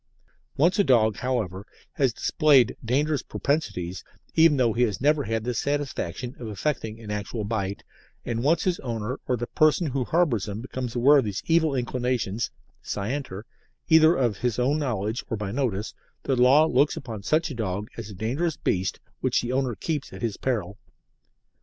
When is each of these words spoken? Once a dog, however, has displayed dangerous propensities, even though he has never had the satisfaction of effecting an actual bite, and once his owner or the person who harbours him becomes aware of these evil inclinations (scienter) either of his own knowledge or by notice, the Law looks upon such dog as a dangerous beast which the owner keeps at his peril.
Once 0.57 0.79
a 0.79 0.83
dog, 0.83 1.17
however, 1.17 1.63
has 1.91 2.11
displayed 2.11 2.75
dangerous 2.83 3.21
propensities, 3.21 4.03
even 4.33 4.57
though 4.57 4.73
he 4.73 4.81
has 4.81 4.99
never 4.99 5.25
had 5.25 5.43
the 5.43 5.53
satisfaction 5.53 6.35
of 6.39 6.47
effecting 6.47 6.99
an 6.99 7.11
actual 7.11 7.43
bite, 7.43 7.83
and 8.25 8.41
once 8.43 8.63
his 8.63 8.79
owner 8.79 9.19
or 9.27 9.37
the 9.37 9.45
person 9.45 9.85
who 9.85 10.03
harbours 10.03 10.47
him 10.47 10.59
becomes 10.59 10.95
aware 10.95 11.19
of 11.19 11.25
these 11.25 11.43
evil 11.45 11.75
inclinations 11.75 12.49
(scienter) 12.81 13.43
either 13.89 14.15
of 14.15 14.37
his 14.37 14.57
own 14.57 14.79
knowledge 14.79 15.23
or 15.29 15.37
by 15.37 15.51
notice, 15.51 15.93
the 16.23 16.35
Law 16.35 16.65
looks 16.65 16.97
upon 16.97 17.21
such 17.21 17.55
dog 17.55 17.87
as 17.95 18.09
a 18.09 18.15
dangerous 18.15 18.57
beast 18.57 18.99
which 19.19 19.39
the 19.43 19.51
owner 19.51 19.75
keeps 19.75 20.11
at 20.11 20.23
his 20.23 20.35
peril. 20.35 20.79